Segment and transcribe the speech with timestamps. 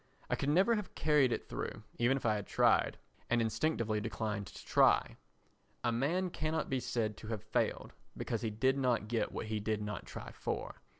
[0.31, 2.97] I could never have carried it through, even if I had tried,
[3.29, 5.15] and instinctively declined to try.
[5.83, 9.59] A man cannot be said to have failed, because he did not get what he
[9.59, 10.81] did not try for.